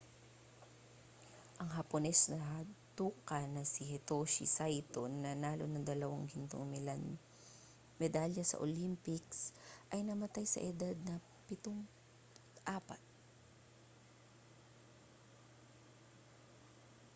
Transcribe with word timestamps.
ang 1.61 1.69
hapones 1.77 2.21
na 2.33 2.39
judoka 2.67 3.39
na 3.55 3.63
si 3.73 3.81
hitoshi 3.91 4.45
saito 4.57 5.01
na 5.09 5.19
nanalo 5.27 5.65
ng 5.69 5.83
dalawang 5.91 6.25
gintong 6.31 6.65
medalya 8.01 8.41
sa 8.47 8.61
olympics 8.65 9.37
ay 9.93 9.99
namatay 10.03 10.45
na 10.49 10.53
sa 10.57 10.63
edad 10.65 10.95
na 11.05 11.15
54 11.45 12.97